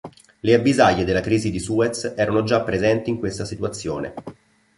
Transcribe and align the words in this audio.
Le 0.39 0.55
avvisaglie 0.55 1.03
della 1.05 1.21
crisi 1.21 1.51
di 1.51 1.59
Suez 1.59 2.13
erano 2.17 2.41
già 2.41 2.63
presenti 2.63 3.11
in 3.11 3.19
questa 3.19 3.45
situazione. 3.45 4.15